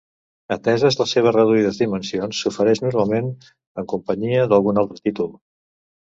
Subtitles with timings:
[0.53, 3.27] Ateses les seves reduïdes dimensions s'ofereix normalment
[3.81, 5.29] en companyia d'algun altre títol.